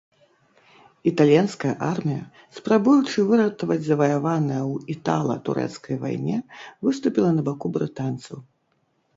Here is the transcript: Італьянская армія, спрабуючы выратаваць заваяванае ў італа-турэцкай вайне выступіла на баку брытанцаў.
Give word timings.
Італьянская 1.09 1.73
армія, 1.93 2.23
спрабуючы 2.59 3.25
выратаваць 3.29 3.79
заваяванае 3.89 4.57
ў 4.71 4.97
італа-турэцкай 4.97 5.95
вайне 6.07 6.37
выступіла 6.87 7.29
на 7.37 7.41
баку 7.53 7.67
брытанцаў. 7.77 8.37